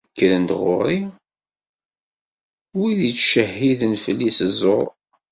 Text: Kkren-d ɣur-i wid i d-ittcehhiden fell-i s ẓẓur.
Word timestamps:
Kkren-d 0.09 0.51
ɣur-i 0.61 0.99
wid 2.77 2.99
i 3.01 3.07
d-ittcehhiden 3.09 3.93
fell-i 4.03 4.29
s 4.37 4.39
ẓẓur. 4.51 4.87